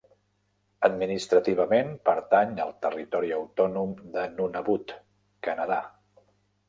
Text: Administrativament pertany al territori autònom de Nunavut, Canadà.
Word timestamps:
Administrativament 0.87 1.91
pertany 2.09 2.57
al 2.65 2.73
territori 2.85 3.31
autònom 3.37 3.93
de 4.17 4.25
Nunavut, 4.39 4.95
Canadà. 5.49 5.79